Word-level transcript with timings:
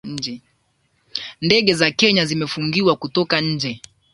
Ndege 1.41 1.73
za 1.73 1.91
kenya 1.91 2.25
zimefungiwa 2.25 2.95
kutoka 2.95 3.41
nje 3.41 3.81